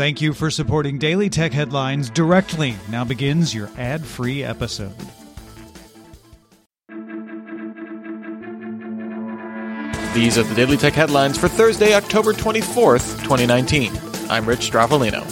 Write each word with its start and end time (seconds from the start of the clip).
Thank 0.00 0.22
you 0.22 0.32
for 0.32 0.50
supporting 0.50 0.96
Daily 0.96 1.28
Tech 1.28 1.52
Headlines 1.52 2.08
directly. 2.08 2.74
Now 2.88 3.04
begins 3.04 3.54
your 3.54 3.68
ad 3.76 4.02
free 4.02 4.42
episode. 4.42 4.94
These 10.14 10.38
are 10.38 10.42
the 10.42 10.54
Daily 10.56 10.78
Tech 10.78 10.94
Headlines 10.94 11.36
for 11.36 11.48
Thursday, 11.48 11.92
October 11.92 12.32
24th, 12.32 13.18
2019. 13.24 13.92
I'm 14.30 14.46
Rich 14.46 14.70
Stroffolino. 14.70 15.22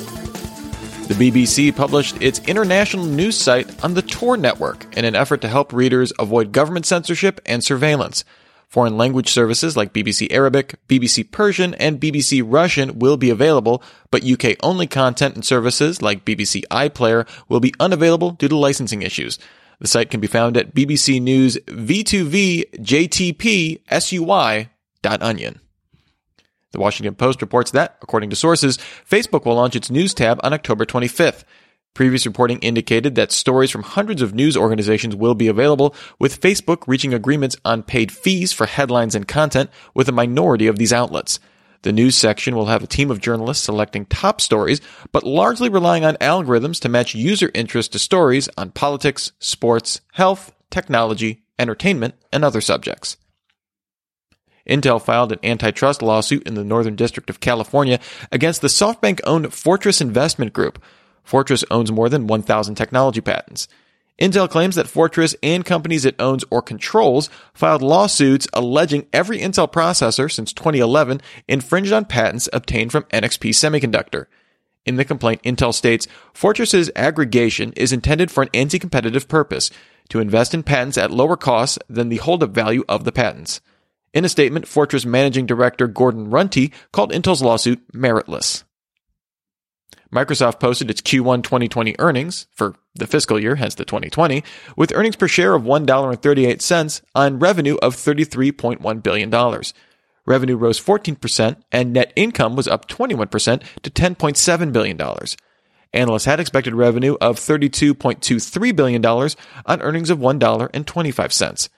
The 1.08 1.14
BBC 1.14 1.74
published 1.74 2.20
its 2.20 2.40
international 2.40 3.06
news 3.06 3.38
site 3.38 3.82
on 3.82 3.94
the 3.94 4.02
Tor 4.02 4.36
network 4.36 4.94
in 4.98 5.06
an 5.06 5.14
effort 5.14 5.40
to 5.40 5.48
help 5.48 5.72
readers 5.72 6.12
avoid 6.18 6.52
government 6.52 6.84
censorship 6.84 7.40
and 7.46 7.64
surveillance. 7.64 8.22
Foreign 8.68 8.98
language 8.98 9.30
services 9.30 9.78
like 9.78 9.94
BBC 9.94 10.30
Arabic, 10.30 10.74
BBC 10.88 11.30
Persian, 11.30 11.72
and 11.74 11.98
BBC 11.98 12.42
Russian 12.44 12.98
will 12.98 13.16
be 13.16 13.30
available, 13.30 13.82
but 14.10 14.28
UK 14.28 14.56
only 14.62 14.86
content 14.86 15.34
and 15.34 15.44
services 15.44 16.02
like 16.02 16.26
BBC 16.26 16.64
iPlayer 16.70 17.26
will 17.48 17.60
be 17.60 17.72
unavailable 17.80 18.32
due 18.32 18.48
to 18.48 18.56
licensing 18.56 19.00
issues. 19.00 19.38
The 19.80 19.88
site 19.88 20.10
can 20.10 20.20
be 20.20 20.26
found 20.26 20.58
at 20.58 20.74
BBC 20.74 21.22
News 21.22 21.56
V2V 21.66 22.72
JTP 22.72 23.80
SUI.onion. 23.90 25.60
The 26.72 26.80
Washington 26.80 27.14
Post 27.14 27.40
reports 27.40 27.70
that, 27.70 27.96
according 28.02 28.28
to 28.30 28.36
sources, 28.36 28.78
Facebook 29.08 29.46
will 29.46 29.54
launch 29.54 29.76
its 29.76 29.90
news 29.90 30.12
tab 30.12 30.40
on 30.42 30.52
October 30.52 30.84
25th. 30.84 31.44
Previous 31.98 32.26
reporting 32.26 32.60
indicated 32.60 33.16
that 33.16 33.32
stories 33.32 33.72
from 33.72 33.82
hundreds 33.82 34.22
of 34.22 34.32
news 34.32 34.56
organizations 34.56 35.16
will 35.16 35.34
be 35.34 35.48
available, 35.48 35.96
with 36.16 36.40
Facebook 36.40 36.84
reaching 36.86 37.12
agreements 37.12 37.56
on 37.64 37.82
paid 37.82 38.12
fees 38.12 38.52
for 38.52 38.66
headlines 38.66 39.16
and 39.16 39.26
content 39.26 39.68
with 39.94 40.08
a 40.08 40.12
minority 40.12 40.68
of 40.68 40.78
these 40.78 40.92
outlets. 40.92 41.40
The 41.82 41.92
news 41.92 42.14
section 42.14 42.54
will 42.54 42.66
have 42.66 42.84
a 42.84 42.86
team 42.86 43.10
of 43.10 43.20
journalists 43.20 43.64
selecting 43.64 44.06
top 44.06 44.40
stories, 44.40 44.80
but 45.10 45.24
largely 45.24 45.68
relying 45.68 46.04
on 46.04 46.14
algorithms 46.18 46.78
to 46.82 46.88
match 46.88 47.16
user 47.16 47.50
interest 47.52 47.90
to 47.94 47.98
stories 47.98 48.48
on 48.56 48.70
politics, 48.70 49.32
sports, 49.40 50.00
health, 50.12 50.52
technology, 50.70 51.42
entertainment, 51.58 52.14
and 52.32 52.44
other 52.44 52.60
subjects. 52.60 53.16
Intel 54.68 55.02
filed 55.02 55.32
an 55.32 55.40
antitrust 55.42 56.00
lawsuit 56.00 56.46
in 56.46 56.54
the 56.54 56.62
Northern 56.62 56.94
District 56.94 57.28
of 57.28 57.40
California 57.40 57.98
against 58.30 58.60
the 58.60 58.68
SoftBank 58.68 59.18
owned 59.24 59.52
Fortress 59.52 60.00
Investment 60.00 60.52
Group. 60.52 60.80
Fortress 61.28 61.62
owns 61.70 61.92
more 61.92 62.08
than 62.08 62.26
1,000 62.26 62.74
technology 62.74 63.20
patents. 63.20 63.68
Intel 64.18 64.48
claims 64.48 64.76
that 64.76 64.88
Fortress 64.88 65.36
and 65.42 65.62
companies 65.62 66.06
it 66.06 66.16
owns 66.18 66.42
or 66.50 66.62
controls 66.62 67.28
filed 67.52 67.82
lawsuits 67.82 68.48
alleging 68.54 69.06
every 69.12 69.38
Intel 69.38 69.70
processor 69.70 70.32
since 70.32 70.54
2011 70.54 71.20
infringed 71.46 71.92
on 71.92 72.06
patents 72.06 72.48
obtained 72.50 72.92
from 72.92 73.02
NXP 73.12 73.50
Semiconductor. 73.50 74.24
In 74.86 74.96
the 74.96 75.04
complaint, 75.04 75.42
Intel 75.42 75.74
states 75.74 76.08
Fortress's 76.32 76.90
aggregation 76.96 77.74
is 77.74 77.92
intended 77.92 78.30
for 78.30 78.42
an 78.42 78.48
anti-competitive 78.54 79.28
purpose, 79.28 79.70
to 80.08 80.20
invest 80.20 80.54
in 80.54 80.62
patents 80.62 80.96
at 80.96 81.10
lower 81.10 81.36
costs 81.36 81.78
than 81.90 82.08
the 82.08 82.16
holdup 82.16 82.52
value 82.52 82.84
of 82.88 83.04
the 83.04 83.12
patents. 83.12 83.60
In 84.14 84.24
a 84.24 84.30
statement, 84.30 84.66
Fortress 84.66 85.04
Managing 85.04 85.44
Director 85.44 85.88
Gordon 85.88 86.30
Runte 86.30 86.72
called 86.90 87.12
Intel's 87.12 87.42
lawsuit 87.42 87.86
meritless. 87.92 88.64
Microsoft 90.12 90.58
posted 90.58 90.90
its 90.90 91.02
Q1 91.02 91.42
2020 91.42 91.94
earnings 91.98 92.46
for 92.52 92.74
the 92.94 93.06
fiscal 93.06 93.38
year, 93.38 93.56
hence 93.56 93.74
the 93.74 93.84
2020, 93.84 94.42
with 94.76 94.92
earnings 94.94 95.16
per 95.16 95.28
share 95.28 95.54
of 95.54 95.64
$1.38 95.64 97.02
on 97.14 97.38
revenue 97.38 97.76
of 97.82 97.94
$33.1 97.94 99.02
billion. 99.02 99.62
Revenue 100.26 100.56
rose 100.56 100.80
14% 100.80 101.56
and 101.72 101.92
net 101.92 102.12
income 102.16 102.56
was 102.56 102.68
up 102.68 102.88
21% 102.88 103.62
to 103.82 103.90
$10.7 103.90 104.72
billion. 104.72 105.00
Analysts 105.94 106.24
had 106.26 106.40
expected 106.40 106.74
revenue 106.74 107.16
of 107.20 107.38
$32.23 107.38 108.76
billion 108.76 109.04
on 109.04 109.82
earnings 109.82 110.10
of 110.10 110.18
$1.25. 110.18 111.68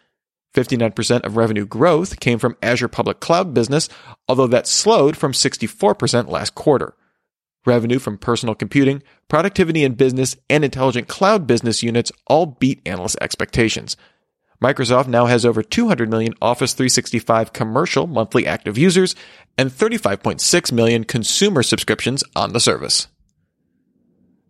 59% 0.52 1.24
of 1.24 1.36
revenue 1.36 1.64
growth 1.64 2.18
came 2.18 2.38
from 2.40 2.56
Azure 2.60 2.88
Public 2.88 3.20
Cloud 3.20 3.54
business, 3.54 3.88
although 4.28 4.48
that 4.48 4.66
slowed 4.66 5.16
from 5.16 5.32
64% 5.32 6.28
last 6.28 6.56
quarter. 6.56 6.94
Revenue 7.70 8.00
from 8.00 8.18
personal 8.18 8.56
computing, 8.56 9.00
productivity 9.28 9.84
and 9.84 9.96
business, 9.96 10.34
and 10.50 10.64
intelligent 10.64 11.06
cloud 11.06 11.46
business 11.46 11.84
units 11.84 12.10
all 12.26 12.46
beat 12.46 12.82
analyst 12.84 13.16
expectations. 13.20 13.96
Microsoft 14.60 15.06
now 15.06 15.26
has 15.26 15.46
over 15.46 15.62
200 15.62 16.10
million 16.10 16.34
Office 16.42 16.72
365 16.72 17.52
commercial 17.52 18.08
monthly 18.08 18.44
active 18.44 18.76
users 18.76 19.14
and 19.56 19.70
35.6 19.70 20.72
million 20.72 21.04
consumer 21.04 21.62
subscriptions 21.62 22.24
on 22.34 22.52
the 22.52 22.58
service. 22.58 23.06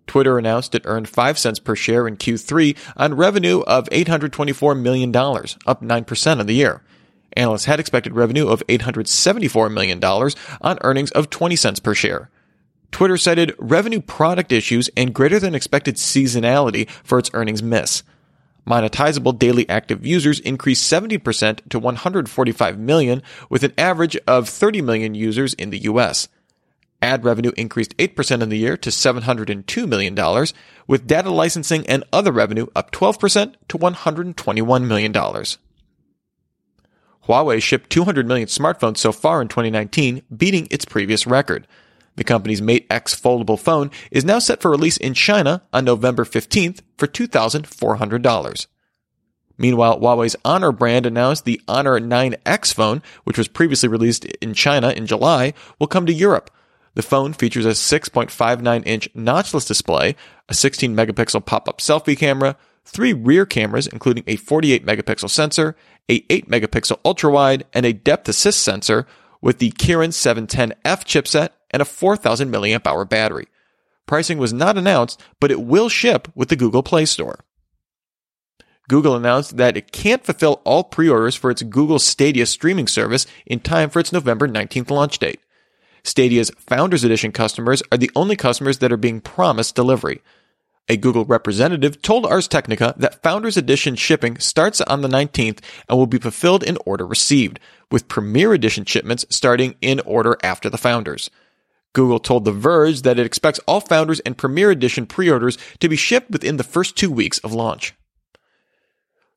Twitter 0.07 0.39
announced 0.39 0.75
it 0.75 0.87
earned 0.87 1.07
5 1.07 1.39
cents 1.39 1.59
per 1.59 1.77
share 1.77 2.09
in 2.09 2.17
Q3 2.17 2.75
on 2.97 3.17
revenue 3.17 3.61
of 3.67 3.87
$824 3.91 4.81
million, 4.81 5.15
up 5.15 5.83
9% 5.83 6.41
on 6.41 6.47
the 6.47 6.55
year. 6.55 6.83
Analysts 7.37 7.67
had 7.67 7.81
expected 7.81 8.15
revenue 8.15 8.49
of 8.49 8.67
$874 8.67 9.71
million 9.71 10.03
on 10.03 10.79
earnings 10.81 11.11
of 11.11 11.29
20 11.29 11.55
cents 11.55 11.81
per 11.81 11.95
share. 11.95 12.31
Twitter 12.91 13.17
cited 13.17 13.55
revenue 13.59 14.01
product 14.01 14.53
issues 14.53 14.91
and 14.97 15.15
greater 15.15 15.39
than 15.39 15.55
expected 15.55 15.97
seasonality 15.97 16.89
for 17.05 17.19
its 17.19 17.31
earnings 17.35 17.63
miss. 17.63 18.03
Monetizable 18.67 19.39
daily 19.39 19.69
active 19.69 20.05
users 20.07 20.39
increased 20.41 20.91
70% 20.91 21.69
to 21.71 21.79
145 21.79 22.79
million, 22.79 23.23
with 23.49 23.65
an 23.65 23.73
average 23.79 24.17
of 24.27 24.49
30 24.49 24.83
million 24.83 25.15
users 25.15 25.55
in 25.55 25.71
the 25.71 25.79
US. 25.81 26.29
Ad 27.03 27.25
revenue 27.25 27.53
increased 27.57 27.97
8% 27.97 28.43
in 28.43 28.49
the 28.51 28.59
year 28.59 28.77
to 28.77 28.91
$702 28.91 29.89
million, 29.89 30.47
with 30.87 31.07
data 31.07 31.31
licensing 31.31 31.87
and 31.87 32.05
other 32.13 32.31
revenue 32.31 32.67
up 32.77 32.91
12% 32.91 33.55
to 33.69 33.79
$121 33.79 34.87
million. 34.87 35.13
Huawei 37.27 37.63
shipped 37.63 37.91
200 37.91 38.27
million 38.27 38.49
smartphones 38.49 38.99
so 38.99 39.13
far 39.13 39.41
in 39.41 39.49
2019, 39.49 40.23
beating 40.37 40.69
its 40.71 40.85
previous 40.85 41.27
record. 41.27 41.67
The 42.21 42.25
company's 42.25 42.61
Mate 42.61 42.87
X 42.91 43.19
foldable 43.19 43.59
phone 43.59 43.91
is 44.11 44.27
now 44.27 44.41
set 44.41 44.61
for 44.61 44.71
release 44.71 44.99
in 44.99 45.15
China 45.15 45.63
on 45.73 45.87
November 45.87 46.27
15th 46.27 46.83
for 46.99 47.07
$2,400. 47.07 48.67
Meanwhile, 49.57 49.99
Huawei's 49.99 50.37
Honor 50.45 50.71
brand 50.71 51.07
announced 51.07 51.47
the 51.47 51.63
Honor 51.67 51.99
9X 51.99 52.75
phone, 52.75 53.03
which 53.25 53.39
was 53.39 53.49
previously 53.49 53.89
released 53.89 54.27
in 54.27 54.53
China 54.53 54.91
in 54.91 55.07
July, 55.07 55.55
will 55.79 55.87
come 55.87 56.05
to 56.05 56.13
Europe. 56.13 56.51
The 56.93 57.01
phone 57.01 57.33
features 57.33 57.65
a 57.65 57.71
6.59 57.71 58.83
inch 58.85 59.09
notchless 59.15 59.67
display, 59.67 60.15
a 60.47 60.53
16 60.53 60.95
megapixel 60.95 61.47
pop 61.47 61.71
up 61.71 61.79
selfie 61.79 62.19
camera, 62.19 62.59
three 62.85 63.15
rear 63.15 63.47
cameras, 63.47 63.87
including 63.87 64.25
a 64.27 64.37
48 64.37 64.85
megapixel 64.85 65.31
sensor, 65.31 65.75
a 66.11 66.23
8 66.29 66.51
megapixel 66.51 67.01
ultra 67.03 67.31
wide, 67.31 67.65
and 67.73 67.87
a 67.87 67.95
depth 67.95 68.29
assist 68.29 68.63
sensor 68.63 69.07
with 69.41 69.59
the 69.59 69.71
Kirin 69.71 70.11
710F 70.11 70.75
chipset 70.85 71.49
and 71.71 71.83
a 71.83 71.85
4000 71.85 72.51
milliamp 72.53 72.87
hour 72.87 73.05
battery. 73.05 73.47
Pricing 74.07 74.39
was 74.39 74.53
not 74.53 74.77
announced, 74.77 75.21
but 75.39 75.51
it 75.51 75.63
will 75.63 75.89
ship 75.89 76.29
with 76.35 76.49
the 76.49 76.57
Google 76.57 76.83
Play 76.83 77.05
Store. 77.05 77.45
Google 78.89 79.15
announced 79.15 79.57
that 79.57 79.77
it 79.77 79.93
can't 79.93 80.25
fulfill 80.25 80.61
all 80.65 80.83
pre-orders 80.83 81.37
for 81.37 81.49
its 81.49 81.63
Google 81.63 82.01
Stadia 82.01 82.45
streaming 82.45 82.89
service 82.89 83.25
in 83.47 83.61
time 83.61 83.89
for 83.89 84.01
its 84.01 84.13
November 84.13 84.49
19th 84.49 84.91
launch 84.91 85.21
date. 85.21 85.39
Stadia's 86.03 86.51
Founders 86.67 87.05
Edition 87.05 87.31
customers 87.31 87.85
are 87.93 87.99
the 87.99 88.11
only 88.17 88.35
customers 88.35 88.79
that 88.79 88.91
are 88.91 88.97
being 88.97 89.21
promised 89.21 89.77
delivery. 89.77 90.23
A 90.89 90.97
Google 90.97 91.25
representative 91.25 92.03
told 92.03 92.27
Ars 92.27 92.49
Technica 92.49 92.95
that 92.97 93.23
Founders 93.23 93.57
Edition 93.57 93.95
shipping 93.95 94.39
starts 94.39 94.81
on 94.81 95.03
the 95.03 95.09
19th 95.09 95.61
and 95.89 95.97
will 95.97 96.09
be 96.09 96.19
fulfilled 96.19 96.65
in 96.65 96.77
order 96.85 97.07
received, 97.07 97.61
with 97.93 98.09
Premier 98.09 98.53
Edition 98.53 98.85
shipments 98.85 99.25
starting 99.31 99.77
in 99.81 100.01
order 100.01 100.37
after 100.43 100.69
the 100.69 100.79
Founders. 100.79 101.31
Google 101.93 102.19
told 102.19 102.45
The 102.45 102.53
Verge 102.53 103.03
that 103.03 103.19
it 103.19 103.27
expects 103.27 103.59
all 103.67 103.81
Founders 103.81 104.21
and 104.21 104.39
Premier 104.39 104.71
Edition 104.71 105.07
pre-orders 105.07 105.59
to 105.81 105.89
be 105.89 105.97
shipped 105.97 106.31
within 106.31 106.57
the 106.57 106.65
first 106.65 106.97
two 106.97 107.11
weeks 107.11 107.39
of 107.39 107.53
launch. 107.53 107.95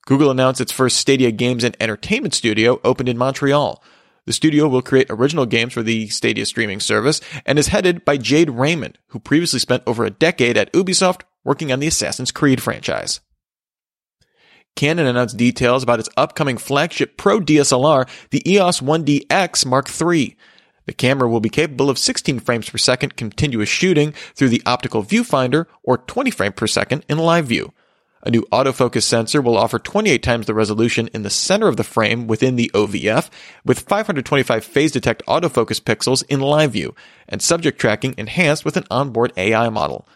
Google 0.05 0.29
announced 0.29 0.61
its 0.61 0.71
first 0.71 0.97
Stadia 0.97 1.31
Games 1.31 1.63
and 1.63 1.77
Entertainment 1.79 2.33
Studio 2.33 2.79
opened 2.83 3.09
in 3.09 3.17
Montreal. 3.17 3.81
The 4.25 4.33
studio 4.33 4.67
will 4.67 4.81
create 4.81 5.07
original 5.09 5.45
games 5.45 5.73
for 5.73 5.83
the 5.83 6.07
Stadia 6.07 6.45
streaming 6.45 6.79
service 6.79 7.21
and 7.45 7.57
is 7.57 7.67
headed 7.67 8.05
by 8.05 8.17
Jade 8.17 8.49
Raymond, 8.49 8.97
who 9.07 9.19
previously 9.19 9.59
spent 9.59 9.83
over 9.85 10.05
a 10.05 10.09
decade 10.09 10.57
at 10.57 10.71
Ubisoft 10.73 11.21
working 11.43 11.71
on 11.71 11.79
the 11.79 11.87
Assassin's 11.87 12.31
Creed 12.31 12.61
franchise. 12.61 13.19
Canon 14.75 15.05
announced 15.05 15.37
details 15.37 15.83
about 15.83 15.99
its 15.99 16.09
upcoming 16.17 16.57
flagship 16.57 17.17
pro 17.17 17.39
DSLR, 17.39 18.07
the 18.31 18.49
EOS 18.49 18.79
1DX 18.79 19.65
Mark 19.65 19.89
III. 20.01 20.35
The 20.85 20.93
camera 20.93 21.29
will 21.29 21.39
be 21.39 21.49
capable 21.49 21.89
of 21.89 21.97
16 21.97 22.39
frames 22.39 22.69
per 22.69 22.77
second 22.77 23.15
continuous 23.15 23.69
shooting 23.69 24.13
through 24.35 24.49
the 24.49 24.63
optical 24.65 25.03
viewfinder 25.03 25.65
or 25.81 25.97
20 25.97 26.31
frames 26.31 26.55
per 26.57 26.67
second 26.67 27.05
in 27.07 27.17
live 27.17 27.45
view. 27.45 27.73
A 28.25 28.31
new 28.31 28.43
autofocus 28.53 29.03
sensor 29.03 29.41
will 29.41 29.57
offer 29.57 29.77
28 29.79 30.23
times 30.23 30.45
the 30.45 30.53
resolution 30.53 31.09
in 31.13 31.23
the 31.23 31.29
center 31.29 31.67
of 31.67 31.75
the 31.75 31.83
frame 31.83 32.25
within 32.25 32.55
the 32.55 32.71
OVF, 32.73 33.29
with 33.65 33.81
525 33.81 34.63
phase 34.63 34.93
detect 34.93 35.25
autofocus 35.25 35.81
pixels 35.81 36.23
in 36.29 36.39
live 36.39 36.71
view, 36.71 36.95
and 37.27 37.41
subject 37.41 37.79
tracking 37.79 38.15
enhanced 38.17 38.63
with 38.63 38.77
an 38.77 38.85
onboard 38.89 39.33
AI 39.35 39.67
model. 39.67 40.07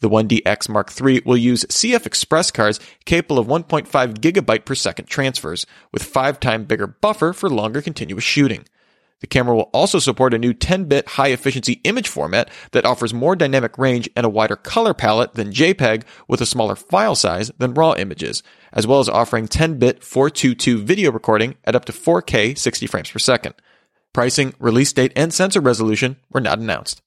The 0.00 0.10
1DX 0.10 0.68
Mark 0.68 0.92
III 1.00 1.22
will 1.24 1.38
use 1.38 1.64
CF 1.64 2.04
Express 2.04 2.50
cards 2.50 2.78
capable 3.06 3.38
of 3.38 3.46
1.5 3.46 3.86
gigabyte 4.18 4.66
per 4.66 4.74
second 4.74 5.06
transfers, 5.06 5.64
with 5.92 6.02
5 6.02 6.38
times 6.38 6.66
bigger 6.66 6.86
buffer 6.86 7.32
for 7.32 7.48
longer 7.48 7.80
continuous 7.80 8.24
shooting. 8.24 8.66
The 9.20 9.26
camera 9.26 9.56
will 9.56 9.70
also 9.72 9.98
support 9.98 10.34
a 10.34 10.38
new 10.38 10.52
10-bit 10.52 11.08
high-efficiency 11.08 11.80
image 11.84 12.08
format 12.08 12.50
that 12.72 12.84
offers 12.84 13.14
more 13.14 13.34
dynamic 13.34 13.78
range 13.78 14.10
and 14.14 14.26
a 14.26 14.30
wider 14.30 14.56
color 14.56 14.92
palette 14.92 15.34
than 15.34 15.52
JPEG 15.52 16.04
with 16.28 16.42
a 16.42 16.46
smaller 16.46 16.76
file 16.76 17.14
size 17.14 17.50
than 17.58 17.72
RAW 17.72 17.94
images, 17.94 18.42
as 18.72 18.86
well 18.86 19.00
as 19.00 19.08
offering 19.08 19.48
10-bit 19.48 20.04
422 20.04 20.82
video 20.82 21.10
recording 21.10 21.56
at 21.64 21.74
up 21.74 21.86
to 21.86 21.92
4K 21.92 22.58
60 22.58 22.86
frames 22.86 23.10
per 23.10 23.18
second. 23.18 23.54
Pricing, 24.12 24.54
release 24.58 24.92
date, 24.92 25.12
and 25.16 25.32
sensor 25.32 25.60
resolution 25.60 26.16
were 26.30 26.40
not 26.40 26.58
announced. 26.58 27.00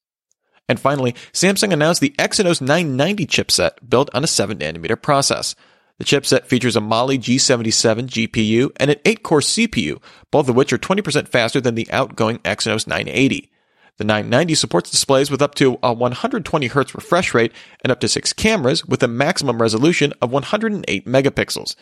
And 0.67 0.79
finally, 0.79 1.13
Samsung 1.33 1.73
announced 1.73 2.01
the 2.01 2.13
Exynos 2.19 2.61
990 2.61 3.25
chipset 3.25 3.71
built 3.87 4.09
on 4.13 4.23
a 4.23 4.27
7nm 4.27 5.01
process. 5.01 5.55
The 5.99 6.05
chipset 6.05 6.45
features 6.45 6.77
a 6.77 6.81
Mali 6.81 7.19
G77 7.19 8.07
GPU 8.07 8.71
and 8.77 8.89
an 8.89 8.97
8-core 9.03 9.41
CPU, 9.41 10.01
both 10.31 10.47
of 10.47 10.55
which 10.55 10.71
are 10.71 10.77
20% 10.77 11.27
faster 11.27 11.59
than 11.59 11.75
the 11.75 11.91
outgoing 11.91 12.39
Exynos 12.39 12.87
980. 12.87 13.51
The 13.97 14.05
990 14.05 14.55
supports 14.55 14.89
displays 14.89 15.29
with 15.29 15.41
up 15.41 15.55
to 15.55 15.73
a 15.83 15.93
120Hz 15.93 16.95
refresh 16.95 17.33
rate 17.33 17.51
and 17.83 17.91
up 17.91 17.99
to 17.99 18.07
6 18.07 18.31
cameras 18.31 18.85
with 18.85 19.03
a 19.03 19.09
maximum 19.09 19.61
resolution 19.61 20.13
of 20.21 20.31
108 20.31 21.05
megapixels. 21.05 21.75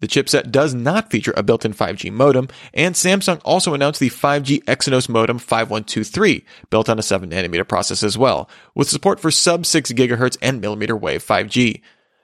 The 0.00 0.06
chipset 0.06 0.50
does 0.50 0.74
not 0.74 1.10
feature 1.10 1.32
a 1.34 1.42
built-in 1.42 1.72
5G 1.72 2.12
modem, 2.12 2.48
and 2.74 2.94
Samsung 2.94 3.40
also 3.42 3.72
announced 3.72 4.00
the 4.00 4.10
5G 4.10 4.64
Exynos 4.64 5.08
modem 5.08 5.38
5123, 5.38 6.44
built 6.68 6.90
on 6.90 6.98
a 6.98 7.02
7nm 7.02 7.66
process 7.68 8.02
as 8.02 8.18
well, 8.18 8.50
with 8.74 8.90
support 8.90 9.18
for 9.18 9.30
sub 9.30 9.64
6 9.64 9.92
GHz 9.92 10.36
and 10.42 10.60
millimeter 10.60 10.94
wave 10.94 11.24
5G. 11.24 11.80